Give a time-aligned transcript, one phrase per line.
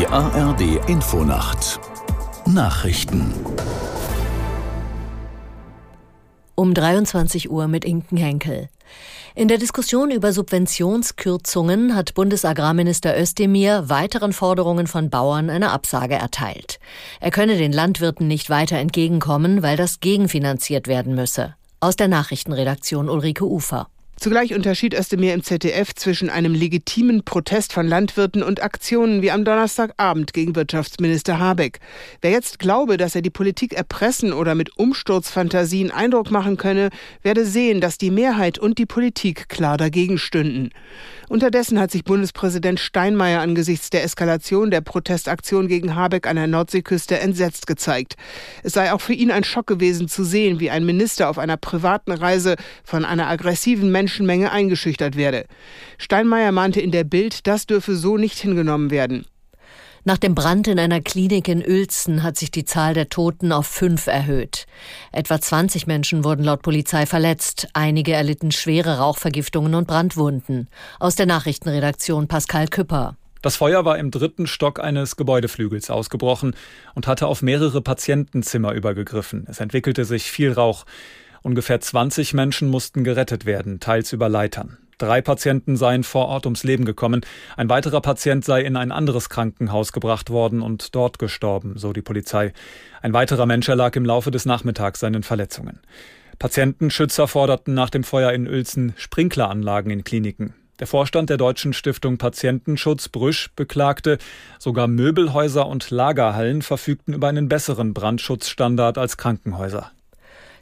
[0.00, 1.78] Die ARD Infonacht
[2.46, 3.34] Nachrichten
[6.54, 8.70] um 23 Uhr mit Inken Henkel.
[9.34, 16.80] In der Diskussion über Subventionskürzungen hat Bundesagrarminister Özdemir weiteren Forderungen von Bauern eine Absage erteilt.
[17.20, 21.56] Er könne den Landwirten nicht weiter entgegenkommen, weil das gegenfinanziert werden müsse.
[21.80, 23.88] Aus der Nachrichtenredaktion Ulrike Ufer.
[24.20, 29.46] Zugleich unterschied Özdemir im ZDF zwischen einem legitimen Protest von Landwirten und Aktionen wie am
[29.46, 31.80] Donnerstagabend gegen Wirtschaftsminister Habeck.
[32.20, 36.90] Wer jetzt glaube, dass er die Politik erpressen oder mit Umsturzfantasien Eindruck machen könne,
[37.22, 40.68] werde sehen, dass die Mehrheit und die Politik klar dagegen stünden.
[41.30, 47.20] Unterdessen hat sich Bundespräsident Steinmeier angesichts der Eskalation der Protestaktion gegen Habeck an der Nordseeküste
[47.20, 48.16] entsetzt gezeigt.
[48.64, 51.56] Es sei auch für ihn ein Schock gewesen zu sehen, wie ein Minister auf einer
[51.56, 55.46] privaten Reise von einer aggressiven Menschenmenge eingeschüchtert werde.
[55.96, 59.24] Steinmeier mahnte in der Bild, das dürfe so nicht hingenommen werden.
[60.02, 63.66] Nach dem Brand in einer Klinik in Uelzen hat sich die Zahl der Toten auf
[63.66, 64.66] fünf erhöht.
[65.12, 67.68] Etwa 20 Menschen wurden laut Polizei verletzt.
[67.72, 70.68] Einige erlitten schwere Rauchvergiftungen und Brandwunden.
[70.98, 73.16] Aus der Nachrichtenredaktion Pascal Küpper.
[73.42, 76.56] Das Feuer war im dritten Stock eines Gebäudeflügels ausgebrochen
[76.94, 79.46] und hatte auf mehrere Patientenzimmer übergegriffen.
[79.48, 80.84] Es entwickelte sich viel Rauch.
[81.42, 84.78] Ungefähr 20 Menschen mussten gerettet werden, teils über Leitern.
[84.98, 87.22] Drei Patienten seien vor Ort ums Leben gekommen.
[87.56, 92.02] Ein weiterer Patient sei in ein anderes Krankenhaus gebracht worden und dort gestorben, so die
[92.02, 92.52] Polizei.
[93.00, 95.80] Ein weiterer Mensch erlag im Laufe des Nachmittags seinen Verletzungen.
[96.38, 100.52] Patientenschützer forderten nach dem Feuer in Uelzen Sprinkleranlagen in Kliniken.
[100.80, 104.18] Der Vorstand der Deutschen Stiftung Patientenschutz Brüsch beklagte,
[104.58, 109.92] sogar Möbelhäuser und Lagerhallen verfügten über einen besseren Brandschutzstandard als Krankenhäuser.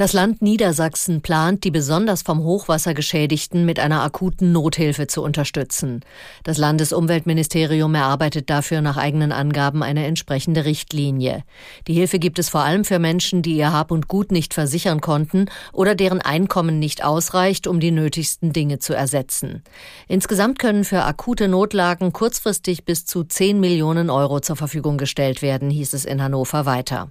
[0.00, 6.00] Das Land Niedersachsen plant, die besonders vom Hochwasser Geschädigten mit einer akuten Nothilfe zu unterstützen.
[6.42, 11.44] Das Landesumweltministerium erarbeitet dafür nach eigenen Angaben eine entsprechende Richtlinie.
[11.86, 15.02] Die Hilfe gibt es vor allem für Menschen, die ihr Hab und Gut nicht versichern
[15.02, 19.62] konnten oder deren Einkommen nicht ausreicht, um die nötigsten Dinge zu ersetzen.
[20.08, 25.68] Insgesamt können für akute Notlagen kurzfristig bis zu 10 Millionen Euro zur Verfügung gestellt werden,
[25.68, 27.10] hieß es in Hannover weiter.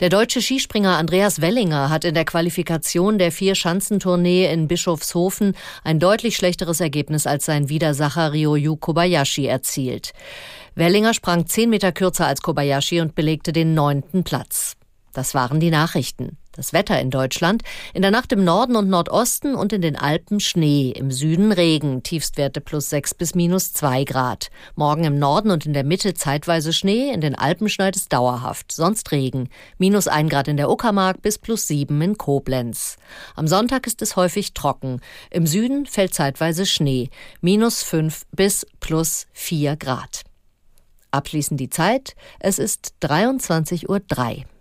[0.00, 5.54] Der deutsche Skispringer Andreas Wellinger hat in der Qualifikation der Vier-Schanzentournee in Bischofshofen
[5.84, 10.12] ein deutlich schlechteres Ergebnis als sein Widersacher Ryoyu Kobayashi erzielt.
[10.74, 14.76] Wellinger sprang zehn Meter kürzer als Kobayashi und belegte den neunten Platz.
[15.12, 16.38] Das waren die Nachrichten.
[16.54, 17.62] Das Wetter in Deutschland.
[17.94, 20.90] In der Nacht im Norden und Nordosten und in den Alpen Schnee.
[20.90, 22.02] Im Süden Regen.
[22.02, 24.50] Tiefstwerte plus 6 bis minus 2 Grad.
[24.74, 27.10] Morgen im Norden und in der Mitte zeitweise Schnee.
[27.10, 28.70] In den Alpen schneit es dauerhaft.
[28.70, 29.48] Sonst Regen.
[29.78, 32.96] Minus 1 Grad in der Uckermark bis plus 7 in Koblenz.
[33.34, 35.00] Am Sonntag ist es häufig trocken.
[35.30, 37.08] Im Süden fällt zeitweise Schnee.
[37.40, 40.22] Minus 5 bis plus 4 Grad.
[41.12, 42.14] Abschließend die Zeit.
[42.40, 44.51] Es ist 23.03 Uhr.